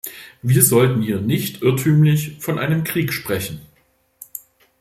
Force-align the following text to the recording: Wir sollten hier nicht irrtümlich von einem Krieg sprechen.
Wir 0.41 0.63
sollten 0.63 1.03
hier 1.03 1.21
nicht 1.21 1.61
irrtümlich 1.61 2.37
von 2.39 2.57
einem 2.57 2.83
Krieg 2.83 3.13
sprechen. 3.13 3.61